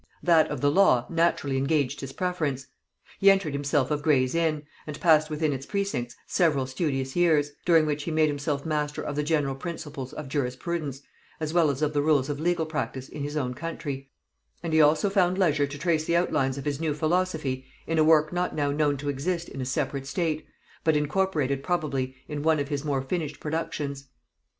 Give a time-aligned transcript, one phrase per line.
[0.23, 2.65] That of the law naturally engaged his preference.
[3.19, 7.85] He entered himself of Gray's Inn, and passed within its precincts several studious years, during
[7.85, 11.03] which he made himself master of the general principles of jurisprudence,
[11.39, 14.09] as well as of the rules of legal practice in his own country;
[14.63, 18.03] and he also found leisure to trace the outlines of his new philosophy in a
[18.03, 20.47] work not now known to exist in a separate state,
[20.83, 24.07] but incorporated probably in one of his more finished productions.